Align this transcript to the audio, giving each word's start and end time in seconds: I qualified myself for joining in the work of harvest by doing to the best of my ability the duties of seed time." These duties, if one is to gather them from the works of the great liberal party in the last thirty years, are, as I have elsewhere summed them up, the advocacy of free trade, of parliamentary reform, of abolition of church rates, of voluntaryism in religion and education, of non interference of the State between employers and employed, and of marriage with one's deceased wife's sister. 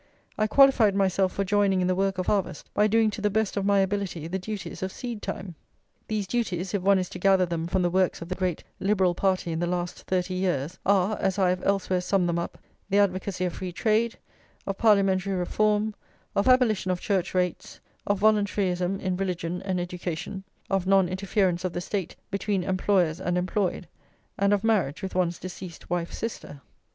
I 0.35 0.47
qualified 0.47 0.95
myself 0.95 1.31
for 1.31 1.43
joining 1.43 1.79
in 1.79 1.85
the 1.85 1.93
work 1.93 2.17
of 2.17 2.25
harvest 2.25 2.73
by 2.73 2.87
doing 2.87 3.11
to 3.11 3.21
the 3.21 3.29
best 3.29 3.55
of 3.55 3.67
my 3.67 3.77
ability 3.81 4.27
the 4.27 4.39
duties 4.39 4.81
of 4.81 4.91
seed 4.91 5.21
time." 5.21 5.53
These 6.07 6.25
duties, 6.25 6.73
if 6.73 6.81
one 6.81 6.97
is 6.97 7.07
to 7.09 7.19
gather 7.19 7.45
them 7.45 7.67
from 7.67 7.83
the 7.83 7.89
works 7.91 8.19
of 8.19 8.27
the 8.27 8.33
great 8.33 8.63
liberal 8.79 9.13
party 9.13 9.51
in 9.51 9.59
the 9.59 9.67
last 9.67 9.99
thirty 10.07 10.33
years, 10.33 10.79
are, 10.87 11.19
as 11.19 11.37
I 11.37 11.49
have 11.49 11.61
elsewhere 11.63 12.01
summed 12.01 12.27
them 12.27 12.39
up, 12.39 12.57
the 12.89 12.97
advocacy 12.97 13.45
of 13.45 13.53
free 13.53 13.71
trade, 13.71 14.17
of 14.65 14.79
parliamentary 14.79 15.35
reform, 15.35 15.93
of 16.35 16.47
abolition 16.47 16.89
of 16.89 16.99
church 16.99 17.35
rates, 17.35 17.79
of 18.07 18.17
voluntaryism 18.21 18.99
in 19.01 19.17
religion 19.17 19.61
and 19.61 19.79
education, 19.79 20.43
of 20.67 20.87
non 20.87 21.07
interference 21.09 21.63
of 21.63 21.73
the 21.73 21.79
State 21.89 22.15
between 22.31 22.63
employers 22.63 23.21
and 23.21 23.37
employed, 23.37 23.87
and 24.39 24.51
of 24.51 24.63
marriage 24.63 25.03
with 25.03 25.13
one's 25.13 25.37
deceased 25.37 25.91
wife's 25.91 26.17
sister. 26.17 26.63